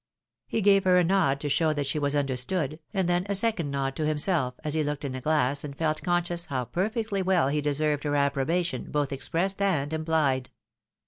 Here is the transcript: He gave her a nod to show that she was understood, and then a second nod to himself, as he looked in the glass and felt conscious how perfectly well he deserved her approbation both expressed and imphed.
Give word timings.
He 0.47 0.61
gave 0.61 0.83
her 0.85 0.97
a 0.97 1.03
nod 1.03 1.39
to 1.41 1.47
show 1.47 1.73
that 1.73 1.85
she 1.85 1.99
was 1.99 2.15
understood, 2.15 2.79
and 2.91 3.07
then 3.07 3.23
a 3.29 3.35
second 3.35 3.69
nod 3.69 3.95
to 3.97 4.05
himself, 4.07 4.55
as 4.63 4.73
he 4.73 4.81
looked 4.83 5.05
in 5.05 5.11
the 5.11 5.21
glass 5.21 5.63
and 5.63 5.77
felt 5.77 6.01
conscious 6.01 6.47
how 6.47 6.65
perfectly 6.65 7.21
well 7.21 7.49
he 7.49 7.61
deserved 7.61 8.03
her 8.05 8.15
approbation 8.15 8.85
both 8.89 9.11
expressed 9.11 9.61
and 9.61 9.91
imphed. 9.91 10.47